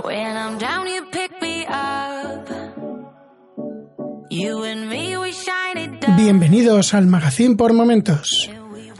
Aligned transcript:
When 0.00 0.36
I'm 0.36 0.58
down, 0.58 0.86
you 0.88 1.04
pick 1.10 1.40
me 1.42 1.66
up. 1.66 2.48
You 4.30 4.62
and 4.64 4.88
me, 4.88 5.16
we 5.18 5.32
shine 5.32 5.76
it 5.76 6.00
down. 6.00 6.16
Bienvenidos 6.16 6.94
al 6.94 7.06
Magazine 7.06 7.56
por 7.56 7.74
Momentos. 7.74 8.50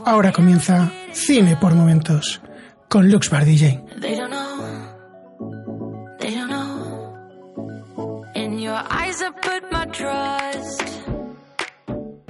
Ahora 0.05 0.31
comienza 0.31 0.91
Cine 1.11 1.57
por 1.57 1.73
Momentos 1.73 2.41
con 2.89 3.09
Lux 3.09 3.31
DJ. 3.31 3.81
They 3.99 4.15
don't 4.15 4.29
know. 4.29 6.17
They 6.19 6.35
don't 6.35 6.49
know. 6.49 8.25
In 8.35 8.59
your 8.59 8.79
eyes, 8.89 9.21
I 9.21 9.31
put 9.41 9.71
my 9.71 9.85
trust. 9.87 10.83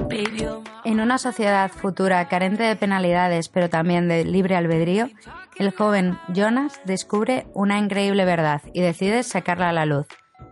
Baby, 0.07 0.37
you're 0.39 0.62
En 0.85 0.99
una 0.99 1.17
sociedad 1.17 1.71
futura 1.71 2.27
carente 2.27 2.63
de 2.63 2.75
penalidades, 2.75 3.47
pero 3.47 3.69
también 3.69 4.09
de 4.09 4.25
libre 4.25 4.57
albedrío, 4.57 5.09
el 5.57 5.71
joven 5.71 6.19
Jonas 6.27 6.81
descubre 6.83 7.47
una 7.53 7.77
increíble 7.77 8.25
verdad 8.25 8.61
y 8.73 8.81
decide 8.81 9.23
sacarla 9.23 9.69
a 9.69 9.73
la 9.73 9.85
luz. 9.85 10.07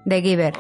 The 0.07 0.21
Giver. 0.21 0.53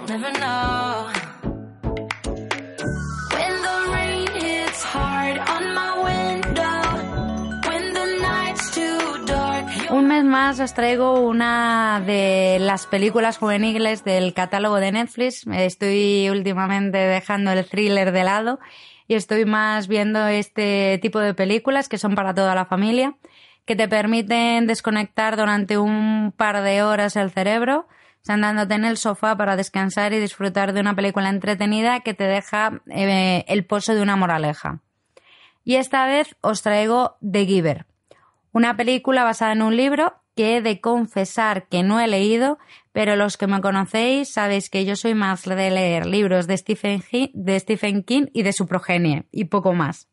Un 9.89 10.07
mes 10.07 10.23
más 10.25 10.59
os 10.59 10.73
traigo 10.73 11.19
una 11.21 12.01
de 12.05 12.57
las 12.59 12.87
películas 12.87 13.37
juveniles 13.37 14.03
del 14.03 14.33
catálogo 14.33 14.77
de 14.77 14.91
Netflix. 14.91 15.47
Estoy 15.47 16.29
últimamente 16.29 16.97
dejando 16.97 17.51
el 17.51 17.65
thriller 17.65 18.11
de 18.11 18.23
lado 18.25 18.59
y 19.11 19.15
estoy 19.15 19.43
más 19.43 19.89
viendo 19.89 20.25
este 20.27 20.97
tipo 21.01 21.19
de 21.19 21.33
películas 21.33 21.89
que 21.89 21.97
son 21.97 22.15
para 22.15 22.33
toda 22.33 22.55
la 22.55 22.63
familia, 22.63 23.17
que 23.65 23.75
te 23.75 23.89
permiten 23.89 24.67
desconectar 24.67 25.35
durante 25.35 25.77
un 25.77 26.33
par 26.37 26.61
de 26.61 26.81
horas 26.81 27.17
el 27.17 27.29
cerebro, 27.29 27.89
sentándote 28.21 28.73
en 28.75 28.85
el 28.85 28.95
sofá 28.95 29.35
para 29.35 29.57
descansar 29.57 30.13
y 30.13 30.19
disfrutar 30.19 30.71
de 30.71 30.79
una 30.79 30.95
película 30.95 31.27
entretenida 31.27 31.99
que 31.99 32.13
te 32.13 32.23
deja 32.23 32.81
eh, 32.87 33.43
el 33.49 33.65
pozo 33.65 33.93
de 33.93 34.01
una 34.01 34.15
moraleja. 34.15 34.79
Y 35.65 35.75
esta 35.75 36.05
vez 36.05 36.37
os 36.39 36.61
traigo 36.61 37.17
The 37.19 37.45
Giver, 37.45 37.85
una 38.53 38.77
película 38.77 39.25
basada 39.25 39.51
en 39.51 39.61
un 39.61 39.75
libro 39.75 40.20
que 40.35 40.57
he 40.57 40.61
de 40.61 40.81
confesar 40.81 41.67
que 41.67 41.83
no 41.83 41.99
he 41.99 42.07
leído, 42.07 42.57
pero 42.91 43.15
los 43.15 43.37
que 43.37 43.47
me 43.47 43.61
conocéis 43.61 44.33
sabéis 44.33 44.69
que 44.69 44.85
yo 44.85 44.95
soy 44.95 45.13
más 45.13 45.43
de 45.43 45.71
leer 45.71 46.05
libros 46.05 46.47
de 46.47 46.57
Stephen, 46.57 48.03
King 48.03 48.27
y 48.33 48.43
de 48.43 48.53
su 48.53 48.67
progenie, 48.67 49.25
y 49.31 49.45
poco 49.45 49.73
más. 49.73 50.07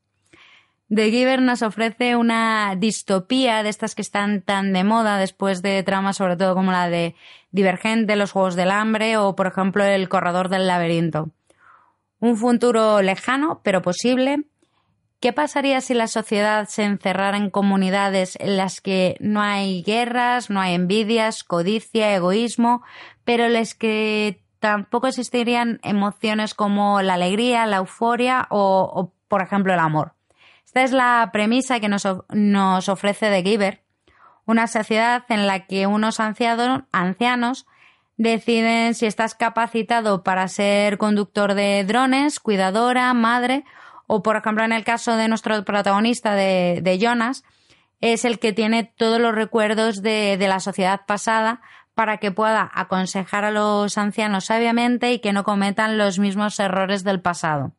The 0.90 1.10
Giver 1.10 1.42
nos 1.42 1.60
ofrece 1.60 2.16
una 2.16 2.74
distopía 2.74 3.62
de 3.62 3.68
estas 3.68 3.94
que 3.94 4.00
están 4.00 4.40
tan 4.40 4.72
de 4.72 4.84
moda 4.84 5.18
después 5.18 5.60
de 5.60 5.82
tramas 5.82 6.16
sobre 6.16 6.36
todo 6.36 6.54
como 6.54 6.72
la 6.72 6.88
de 6.88 7.14
Divergente, 7.50 8.16
Los 8.16 8.32
Juegos 8.32 8.56
del 8.56 8.70
Hambre 8.70 9.18
o 9.18 9.36
por 9.36 9.46
ejemplo 9.46 9.84
El 9.84 10.08
Corredor 10.08 10.48
del 10.48 10.66
Laberinto. 10.66 11.30
Un 12.20 12.36
futuro 12.38 13.02
lejano, 13.02 13.60
pero 13.62 13.82
posible, 13.82 14.44
¿Qué 15.20 15.32
pasaría 15.32 15.80
si 15.80 15.94
la 15.94 16.06
sociedad 16.06 16.68
se 16.68 16.84
encerrara 16.84 17.36
en 17.36 17.50
comunidades 17.50 18.36
en 18.40 18.56
las 18.56 18.80
que 18.80 19.16
no 19.18 19.40
hay 19.42 19.82
guerras, 19.82 20.48
no 20.48 20.60
hay 20.60 20.74
envidias, 20.74 21.42
codicia, 21.42 22.14
egoísmo, 22.14 22.82
pero 23.24 23.46
en 23.46 23.54
las 23.54 23.74
que 23.74 24.40
tampoco 24.60 25.08
existirían 25.08 25.80
emociones 25.82 26.54
como 26.54 27.02
la 27.02 27.14
alegría, 27.14 27.66
la 27.66 27.78
euforia 27.78 28.46
o, 28.50 29.12
por 29.26 29.42
ejemplo, 29.42 29.72
el 29.74 29.80
amor? 29.80 30.12
Esta 30.64 30.82
es 30.84 30.92
la 30.92 31.30
premisa 31.32 31.80
que 31.80 31.88
nos, 31.88 32.06
of- 32.06 32.24
nos 32.30 32.88
ofrece 32.88 33.28
The 33.28 33.42
Giver, 33.42 33.82
una 34.46 34.68
sociedad 34.68 35.24
en 35.30 35.48
la 35.48 35.66
que 35.66 35.88
unos 35.88 36.20
anciado- 36.20 36.86
ancianos 36.92 37.66
deciden 38.16 38.94
si 38.94 39.06
estás 39.06 39.34
capacitado 39.34 40.22
para 40.22 40.46
ser 40.46 40.96
conductor 40.98 41.54
de 41.54 41.82
drones, 41.84 42.38
cuidadora, 42.38 43.12
madre, 43.14 43.64
o 44.08 44.22
por 44.24 44.36
ejemplo 44.36 44.64
en 44.64 44.72
el 44.72 44.82
caso 44.82 45.16
de 45.16 45.28
nuestro 45.28 45.64
protagonista 45.64 46.34
de, 46.34 46.80
de 46.82 46.98
Jonas, 46.98 47.44
es 48.00 48.24
el 48.24 48.38
que 48.38 48.52
tiene 48.52 48.84
todos 48.84 49.20
los 49.20 49.34
recuerdos 49.34 50.02
de, 50.02 50.36
la 50.40 50.60
sociedad 50.60 51.02
pasada 51.06 51.60
para 51.94 52.18
que 52.18 52.30
pueda 52.30 52.70
aconsejar 52.72 53.44
a 53.44 53.50
los 53.50 53.98
ancianos 53.98 54.46
sabiamente 54.46 55.12
y 55.12 55.18
que 55.18 55.32
no 55.32 55.42
cometan 55.42 55.98
los 55.98 56.18
mismos 56.18 56.58
errores 56.60 57.02
del 57.02 57.20
pasado. 57.20 57.72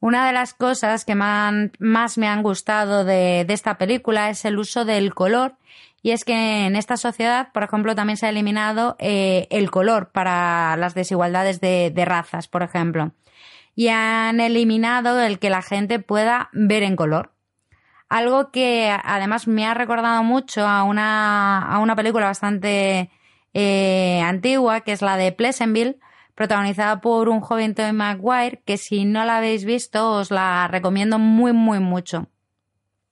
Una 0.00 0.26
de 0.26 0.32
las 0.32 0.54
cosas 0.54 1.04
que 1.04 1.14
más 1.14 2.18
me 2.18 2.28
han 2.28 2.42
gustado 2.42 3.04
de, 3.04 3.46
esta 3.48 3.78
película 3.78 4.30
es 4.30 4.44
el 4.44 4.58
uso 4.58 4.84
del 4.84 5.14
color 5.14 5.56
y 6.02 6.12
es 6.12 6.24
que 6.24 6.66
en 6.66 6.76
esta 6.76 6.96
sociedad, 6.96 7.48
por 7.52 7.62
ejemplo, 7.62 7.94
también 7.94 8.16
se 8.16 8.26
ha 8.26 8.30
eliminado 8.30 8.96
eh, 8.98 9.48
el 9.50 9.70
color 9.70 10.10
para 10.12 10.76
las 10.76 10.94
desigualdades 10.94 11.60
de, 11.60 11.90
de 11.94 12.04
razas, 12.04 12.48
por 12.48 12.62
ejemplo. 12.62 13.12
Y 13.76 13.88
han 13.88 14.40
eliminado 14.40 15.20
el 15.20 15.38
que 15.38 15.50
la 15.50 15.62
gente 15.62 16.00
pueda 16.00 16.50
ver 16.52 16.82
en 16.82 16.96
color. 16.96 17.32
Algo 18.08 18.50
que 18.50 18.90
además 19.04 19.46
me 19.46 19.66
ha 19.66 19.74
recordado 19.74 20.24
mucho 20.24 20.66
a 20.66 20.82
una, 20.82 21.60
a 21.60 21.78
una 21.78 21.94
película 21.94 22.26
bastante 22.26 23.10
eh, 23.52 24.20
antigua, 24.24 24.80
que 24.80 24.92
es 24.92 25.02
la 25.02 25.16
de 25.16 25.30
Pleasantville, 25.30 25.98
protagonizada 26.34 27.00
por 27.00 27.28
un 27.28 27.40
joven 27.40 27.74
Tobey 27.74 27.92
Maguire, 27.92 28.62
que 28.64 28.76
si 28.76 29.04
no 29.04 29.24
la 29.24 29.38
habéis 29.38 29.64
visto 29.64 30.12
os 30.12 30.30
la 30.30 30.68
recomiendo 30.68 31.18
muy, 31.18 31.52
muy 31.52 31.80
mucho. 31.80 32.28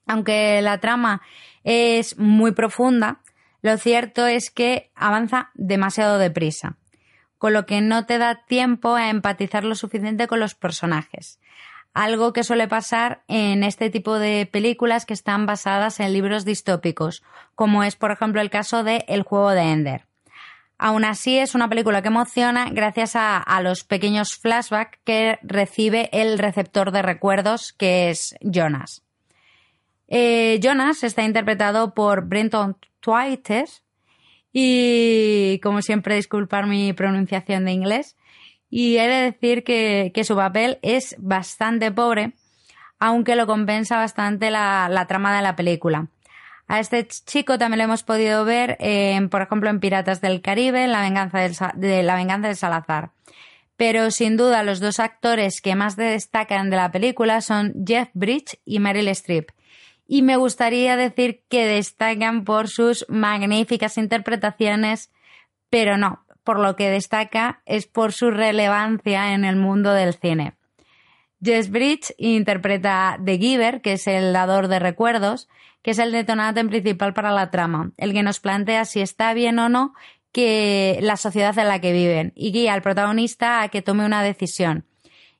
Aunque 0.06 0.60
la 0.60 0.78
trama 0.78 1.22
es 1.64 2.19
muy 2.19 2.52
profunda, 2.52 3.20
lo 3.62 3.78
cierto 3.78 4.26
es 4.26 4.50
que 4.50 4.92
avanza 4.94 5.50
demasiado 5.54 6.19
deprisa, 6.19 6.76
con 7.44 7.53
lo 7.53 7.66
que 7.66 7.82
no 7.82 8.06
te 8.06 8.16
da 8.16 8.47
tiempo 8.47 8.94
a 8.94 9.10
empatizar 9.10 9.65
lo 9.65 9.75
suficiente 9.75 10.27
con 10.27 10.41
los 10.41 10.55
personajes. 10.55 11.38
Algo 11.93 12.32
que 12.32 12.43
suele 12.43 12.69
pasar 12.69 13.22
en 13.28 13.65
este 13.65 13.91
tipo 13.91 14.19
de 14.19 14.49
películas 14.50 15.05
que 15.05 15.12
están 15.12 15.44
basadas 15.44 16.00
en 16.00 16.15
libros 16.15 16.47
distópicos, 16.47 17.22
como 17.55 17.84
es 17.84 17.97
por 17.97 18.12
ejemplo 18.12 18.41
el 18.41 18.49
caso 18.49 18.82
de 18.82 19.05
El 19.09 19.25
juego 19.25 19.50
de 19.50 19.60
Ender. 19.60 20.06
Aún 20.78 21.05
así, 21.05 21.37
es 21.37 21.55
una 21.55 21.69
película 21.69 22.00
que 22.00 22.09
emociona 22.09 22.71
gracias 22.71 23.12
a, 23.15 23.61
los 23.61 23.84
pequeños 23.84 24.37
flashbacks 24.37 24.99
que 25.05 25.38
recibe 25.43 26.09
el 26.15 26.38
receptor 26.38 26.93
de 26.93 27.03
recuerdos, 27.03 27.75
que 27.75 28.09
es 28.09 28.37
Jonas. 28.41 29.03
Eh, 30.09 30.61
Jonas 30.62 31.05
está 31.05 31.25
interpretado 31.25 31.93
por 31.93 32.26
Brenton 32.26 32.78
Twites 33.00 33.83
y, 34.56 35.59
como 35.65 35.82
siempre, 35.82 36.15
disculpar 36.15 36.66
mi 36.66 36.92
pronunciación 36.92 37.65
de 37.65 37.72
inglés. 37.72 38.16
Y 38.70 38.98
he 38.98 39.09
de 39.09 39.32
decir 39.32 39.65
que, 39.65 40.12
su 40.25 40.37
papel 40.37 40.78
es 40.81 41.16
bastante 41.19 41.91
pobre, 41.91 42.34
aunque 43.00 43.34
lo 43.34 43.48
compensa 43.48 43.98
bastante 43.98 44.53
la, 44.53 45.04
trama 45.09 45.34
de 45.37 45.43
la 45.43 45.56
película. 45.56 46.06
A 46.69 46.78
este 46.78 47.06
chico 47.06 47.59
también 47.59 47.78
lo 47.78 47.84
hemos 47.84 48.04
podido 48.04 48.44
ver, 48.44 48.76
en, 48.78 49.28
por 49.28 49.43
ejemplo, 49.43 49.69
en 49.69 49.81
Piratas 49.81 50.20
del 50.20 50.41
Caribe, 50.41 50.84
en 50.84 50.93
la 50.93 51.03
venganza 51.03 51.41
del, 51.41 51.56
de 51.75 52.03
La 52.04 52.14
venganza 52.14 52.48
de 52.48 52.54
Salazar. 52.54 53.10
Pero 53.76 54.12
sin 54.12 54.37
duda 54.37 54.62
los 54.62 54.78
dos 54.78 55.00
actores 55.00 55.60
que 55.60 55.75
más 55.75 55.97
destacan 55.97 56.70
de 56.70 56.76
la 56.76 56.93
película 56.93 57.41
son 57.41 57.75
Jeff 57.84 58.09
Bridges 58.14 58.60
y 58.64 58.78
Meryl 58.78 59.09
Streep. 59.09 59.50
Y 60.06 60.22
me 60.22 60.37
gustaría 60.37 60.97
decir 60.97 61.42
que 61.48 61.66
destacan 61.66 62.44
por 62.44 62.69
sus 62.69 63.06
magníficas 63.09 63.97
interpretaciones, 63.97 65.10
pero 65.70 65.97
no, 65.97 66.25
por 66.44 66.59
lo 66.59 66.76
que 66.76 66.91
destaca 66.91 67.62
es 67.65 67.87
por 67.87 68.12
su 68.12 68.31
relevancia 68.31 69.32
en 69.32 69.44
el 69.44 69.56
mundo 69.56 69.93
del 69.93 70.14
cine. 70.14 70.54
Jess 71.43 71.70
Bridge 71.70 72.14
interpreta 72.19 73.19
The 73.25 73.38
Giver, 73.38 73.81
que 73.81 73.94
es 73.94 74.06
el 74.06 74.32
dador 74.32 74.69
de 74.69 74.78
recuerdos, 74.78 75.49
que 75.82 75.90
es 75.90 75.99
el 75.99 76.12
detonante 76.12 76.64
principal 76.64 77.12
para 77.12 77.32
la 77.32 77.50
trama, 77.50 77.93
el 77.99 78.12
que 78.12 78.23
nos 78.23 78.40
plantea 78.40 78.84
si 78.87 79.00
está 79.00 79.34
bien 79.34 79.58
o 79.58 79.69
no 79.69 79.94
que 80.32 80.99
la 81.00 81.17
sociedad 81.17 81.56
en 81.58 81.69
la 81.69 81.81
que 81.81 81.93
viven 81.93 82.32
y 82.34 82.50
guía 82.50 82.75
al 82.75 82.82
protagonista 82.82 83.62
a 83.62 83.69
que 83.69 83.82
tome 83.82 84.05
una 84.05 84.23
decisión. 84.23 84.87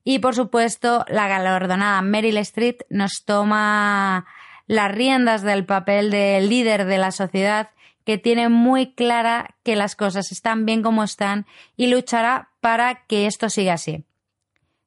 Y 0.05 0.19
por 0.19 0.35
supuesto, 0.35 1.05
la 1.09 1.27
galardonada 1.27 2.00
Meryl 2.03 2.37
Streep 2.37 2.83
nos 2.91 3.25
toma 3.25 4.27
las 4.66 4.93
riendas 4.93 5.43
del 5.43 5.64
papel 5.64 6.11
de 6.11 6.40
líder 6.40 6.84
de 6.87 6.99
la 6.99 7.11
sociedad 7.11 7.70
que 8.05 8.19
tiene 8.19 8.49
muy 8.49 8.93
clara 8.93 9.55
que 9.62 9.76
las 9.76 9.96
cosas 9.96 10.31
están 10.31 10.66
bien 10.66 10.82
como 10.82 11.02
están 11.02 11.46
y 11.76 11.87
luchará 11.87 12.50
para 12.61 13.06
que 13.06 13.26
esto 13.26 13.49
siga 13.49 13.75
así. 13.75 14.05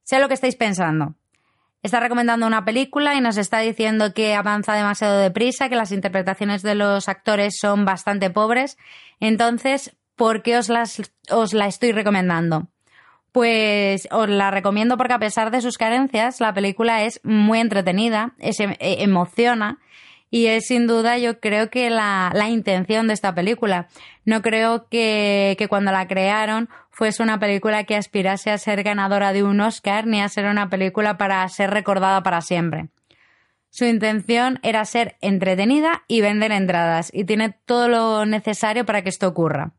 Sé 0.04 0.20
lo 0.20 0.28
que 0.28 0.36
estáis 0.36 0.56
pensando. 0.56 1.16
Está 1.84 2.00
recomendando 2.00 2.48
una 2.48 2.66
película 2.66 3.16
y 3.16 3.22
nos 3.22 3.38
está 3.38 3.60
diciendo 3.60 4.14
que 4.14 4.36
avanza 4.36 4.74
demasiado 4.74 5.20
deprisa, 5.20 5.70
que 5.70 5.76
las 5.76 5.92
interpretaciones 5.92 6.62
de 6.62 6.76
los 6.76 7.08
actores 7.08 7.58
son 7.60 7.86
bastante 7.86 8.30
pobres. 8.30 8.78
Entonces, 9.20 9.96
¿por 10.16 10.44
qué 10.44 10.58
os, 10.58 10.70
las, 10.70 11.02
os 11.30 11.54
la 11.54 11.68
estoy 11.68 11.92
recomendando? 11.92 12.68
Pues 13.38 14.08
os 14.10 14.28
la 14.30 14.50
recomiendo 14.50 14.98
porque 14.98 15.14
a 15.14 15.20
pesar 15.20 15.52
de 15.52 15.62
sus 15.62 15.78
carencias, 15.78 16.42
la 16.42 16.56
película 16.56 17.04
es 17.04 17.22
muy 17.24 17.60
entretenida, 17.60 18.34
es, 18.40 18.60
eh, 18.60 18.78
emociona 18.80 19.78
y 20.32 20.48
es 20.48 20.66
sin 20.66 20.88
duda 20.88 21.20
yo 21.20 21.40
creo 21.40 21.70
que 21.70 21.92
la, 21.92 22.32
la 22.34 22.50
intención 22.50 23.06
de 23.06 23.14
esta 23.14 23.36
película. 23.36 23.90
No 24.26 24.42
creo 24.42 24.88
que, 24.90 25.56
que 25.60 25.68
cuando 25.68 25.92
la 25.92 26.08
crearon 26.08 26.68
fuese 26.90 27.22
una 27.22 27.38
película 27.38 27.84
que 27.84 27.96
aspirase 27.96 28.50
a 28.50 28.58
ser 28.58 28.82
ganadora 28.82 29.34
de 29.34 29.44
un 29.44 29.62
Oscar 29.62 30.08
ni 30.08 30.20
a 30.20 30.30
ser 30.30 30.46
una 30.46 30.70
película 30.70 31.20
para 31.20 31.48
ser 31.48 31.70
recordada 31.70 32.24
para 32.24 32.42
siempre. 32.42 32.90
Su 33.70 33.86
intención 33.86 34.60
era 34.64 34.84
ser 34.84 35.16
entretenida 35.22 36.02
y 36.08 36.22
vender 36.22 36.52
entradas 36.52 37.12
y 37.14 37.24
tiene 37.24 37.56
todo 37.68 37.88
lo 37.88 38.26
necesario 38.26 38.84
para 38.84 39.04
que 39.04 39.10
esto 39.10 39.28
ocurra. 39.28 39.74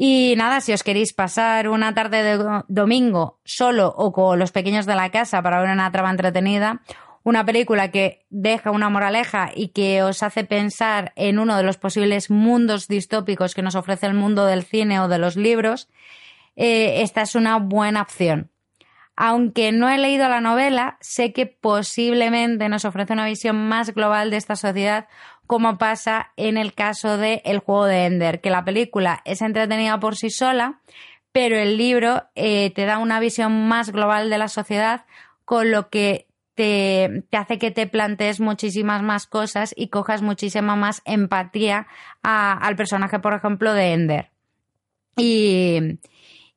Y 0.00 0.34
nada, 0.36 0.60
si 0.60 0.72
os 0.72 0.84
queréis 0.84 1.12
pasar 1.12 1.68
una 1.68 1.92
tarde 1.92 2.22
de 2.22 2.62
domingo 2.68 3.40
solo 3.44 3.88
o 3.88 4.12
con 4.12 4.38
los 4.38 4.52
pequeños 4.52 4.86
de 4.86 4.94
la 4.94 5.10
casa 5.10 5.42
para 5.42 5.60
ver 5.60 5.70
una 5.70 5.90
trama 5.90 6.12
entretenida, 6.12 6.82
una 7.24 7.44
película 7.44 7.90
que 7.90 8.24
deja 8.30 8.70
una 8.70 8.90
moraleja 8.90 9.50
y 9.52 9.70
que 9.70 10.04
os 10.04 10.22
hace 10.22 10.44
pensar 10.44 11.12
en 11.16 11.40
uno 11.40 11.56
de 11.56 11.64
los 11.64 11.78
posibles 11.78 12.30
mundos 12.30 12.86
distópicos 12.86 13.56
que 13.56 13.62
nos 13.62 13.74
ofrece 13.74 14.06
el 14.06 14.14
mundo 14.14 14.46
del 14.46 14.62
cine 14.62 15.00
o 15.00 15.08
de 15.08 15.18
los 15.18 15.34
libros, 15.34 15.88
eh, 16.54 17.02
esta 17.02 17.22
es 17.22 17.34
una 17.34 17.58
buena 17.58 18.02
opción. 18.02 18.52
Aunque 19.16 19.72
no 19.72 19.88
he 19.88 19.98
leído 19.98 20.28
la 20.28 20.40
novela, 20.40 20.96
sé 21.00 21.32
que 21.32 21.46
posiblemente 21.46 22.68
nos 22.68 22.84
ofrece 22.84 23.14
una 23.14 23.26
visión 23.26 23.56
más 23.66 23.92
global 23.92 24.30
de 24.30 24.36
esta 24.36 24.54
sociedad, 24.54 25.08
como 25.48 25.78
pasa 25.78 26.32
en 26.36 26.58
el 26.58 26.74
caso 26.74 27.16
de 27.16 27.40
El 27.44 27.58
juego 27.58 27.86
de 27.86 28.04
Ender, 28.04 28.40
que 28.40 28.50
la 28.50 28.64
película 28.64 29.22
es 29.24 29.40
entretenida 29.40 29.98
por 29.98 30.14
sí 30.14 30.30
sola, 30.30 30.80
pero 31.32 31.56
el 31.58 31.78
libro 31.78 32.24
eh, 32.34 32.70
te 32.74 32.84
da 32.84 32.98
una 32.98 33.18
visión 33.18 33.66
más 33.66 33.90
global 33.90 34.28
de 34.28 34.38
la 34.38 34.48
sociedad, 34.48 35.06
con 35.46 35.70
lo 35.70 35.88
que 35.88 36.26
te, 36.54 37.24
hace 37.32 37.58
que 37.58 37.70
te 37.70 37.86
plantees 37.86 38.40
muchísimas 38.40 39.02
más 39.02 39.26
cosas 39.26 39.72
y 39.74 39.88
cojas 39.88 40.20
muchísima 40.20 40.76
más 40.76 41.00
empatía 41.06 41.86
al 42.22 42.76
personaje, 42.76 43.18
por 43.18 43.32
ejemplo, 43.32 43.72
de 43.72 43.92
Ender. 43.94 44.30
Y, 45.16 45.98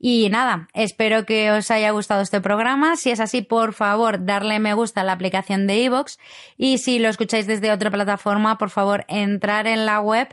y 0.03 0.29
nada, 0.31 0.67
espero 0.73 1.27
que 1.27 1.51
os 1.51 1.69
haya 1.69 1.91
gustado 1.91 2.21
este 2.23 2.41
programa. 2.41 2.95
Si 2.95 3.11
es 3.11 3.19
así, 3.19 3.43
por 3.43 3.73
favor, 3.73 4.25
darle 4.25 4.57
me 4.57 4.73
gusta 4.73 5.01
a 5.01 5.03
la 5.03 5.11
aplicación 5.11 5.67
de 5.67 5.77
iVoox. 5.77 6.17
Y 6.57 6.79
si 6.79 6.97
lo 6.97 7.07
escucháis 7.07 7.45
desde 7.45 7.71
otra 7.71 7.91
plataforma, 7.91 8.57
por 8.57 8.71
favor, 8.71 9.05
entrar 9.07 9.67
en 9.67 9.85
la 9.85 9.99
web 10.01 10.27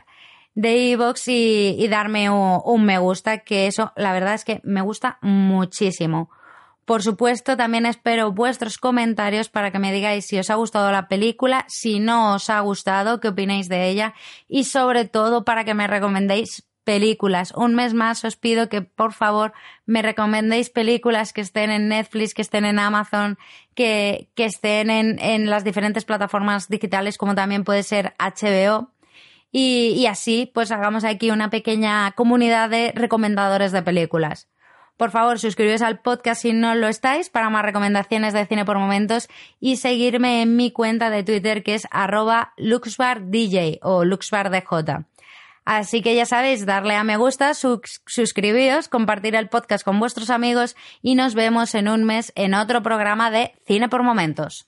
de 0.55 0.75
iVoox 0.75 1.27
y, 1.27 1.87
darme 1.87 2.31
un, 2.31 2.83
me 2.83 2.97
gusta, 2.97 3.43
que 3.43 3.67
eso, 3.67 3.93
la 3.95 4.11
verdad 4.11 4.33
es 4.33 4.43
que 4.43 4.59
me 4.63 4.81
gusta 4.81 5.19
muchísimo. 5.21 6.31
Por 6.85 7.03
supuesto, 7.03 7.55
también 7.55 7.85
espero 7.85 8.31
vuestros 8.31 8.79
comentarios 8.79 9.49
para 9.49 9.69
que 9.69 9.77
me 9.77 9.93
digáis 9.93 10.25
si 10.25 10.39
os 10.39 10.49
ha 10.49 10.55
gustado 10.55 10.91
la 10.91 11.07
película, 11.07 11.65
si 11.67 11.99
no 11.99 12.33
os 12.33 12.49
ha 12.49 12.59
gustado, 12.61 13.19
qué 13.19 13.27
opináis 13.27 13.69
de 13.69 13.87
ella 13.87 14.15
y 14.47 14.63
sobre 14.63 15.05
todo 15.05 15.45
para 15.45 15.63
que 15.63 15.75
me 15.75 15.85
recomendéis 15.85 16.67
películas. 16.89 17.53
Un 17.55 17.75
mes 17.75 17.93
más 17.93 18.25
os 18.25 18.35
pido 18.35 18.67
que 18.67 18.81
por 18.81 19.13
favor 19.13 19.53
me 19.85 20.01
recomendéis 20.01 20.71
películas 20.71 21.33
que 21.33 21.41
estén 21.41 21.69
en 21.69 21.87
Netflix, 21.87 22.33
que 22.33 22.41
estén 22.41 22.65
en 22.65 22.79
Amazon, 22.79 23.37
que, 23.75 24.31
que 24.33 24.45
estén 24.45 24.89
en, 24.89 25.19
en, 25.19 25.51
las 25.51 25.63
diferentes 25.63 26.03
plataformas 26.03 26.67
digitales 26.67 27.19
como 27.19 27.35
también 27.35 27.63
puede 27.63 27.83
ser 27.83 28.15
HBO. 28.17 28.89
Y, 29.51 30.07
así 30.07 30.49
pues 30.51 30.71
hagamos 30.71 31.03
aquí 31.03 31.29
una 31.29 31.51
pequeña 31.51 32.11
comunidad 32.13 32.71
de 32.71 32.91
recomendadores 32.95 33.71
de 33.71 33.83
películas. 33.83 34.49
Por 34.97 35.11
favor, 35.11 35.37
suscribiros 35.37 35.83
al 35.83 35.99
podcast 35.99 36.41
si 36.41 36.53
no 36.53 36.73
lo 36.73 36.87
estáis 36.87 37.29
para 37.29 37.51
más 37.51 37.63
recomendaciones 37.63 38.33
de 38.33 38.47
cine 38.47 38.65
por 38.65 38.79
momentos 38.79 39.29
y 39.59 39.75
seguirme 39.75 40.41
en 40.41 40.55
mi 40.55 40.71
cuenta 40.71 41.11
de 41.11 41.23
Twitter 41.23 41.61
que 41.61 41.75
es 41.75 41.87
arroba 41.91 42.53
luxbardj 42.57 43.77
o 43.83 44.05
luxbardj. 44.05 45.05
Así 45.69 46.01
que 46.01 46.15
ya 46.15 46.25
sabéis, 46.25 46.65
darle 46.65 46.95
a 46.95 47.03
me 47.03 47.15
gusta, 47.15 47.53
suscribíos, 47.53 48.89
compartir 48.89 49.35
el 49.35 49.49
podcast 49.49 49.85
con 49.85 49.99
vuestros 49.99 50.31
amigos 50.31 50.75
y 51.03 51.13
nos 51.13 51.35
vemos 51.35 51.75
en 51.75 51.87
un 51.87 52.05
mes 52.05 52.33
en 52.33 52.55
otro 52.55 52.81
programa 52.81 53.29
de 53.29 53.53
Cine 53.67 53.87
por 53.87 54.01
Momentos. 54.01 54.67